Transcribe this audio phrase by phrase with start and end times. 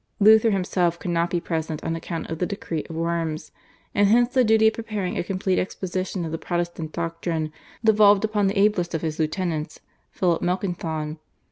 [0.19, 3.51] Luther himself could not be present on account of the decree of Worms,
[3.93, 8.47] and hence the duty of preparing a complete exposition of the Protestant doctrine devolved upon
[8.47, 9.79] the ablest of his lieutenants,
[10.09, 11.19] Philip Melanchthon.